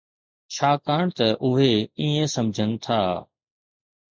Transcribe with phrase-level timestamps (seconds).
[0.55, 3.01] ڇاڪاڻ ته اهي ائين سمجهن ٿا.